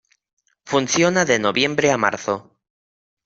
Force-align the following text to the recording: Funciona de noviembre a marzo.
Funciona 0.71 1.25
de 1.31 1.37
noviembre 1.43 1.91
a 1.97 1.97
marzo. 2.05 2.35